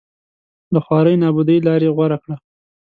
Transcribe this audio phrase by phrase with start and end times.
[0.73, 2.35] له خوارۍ نابودۍ لاره غوره کوي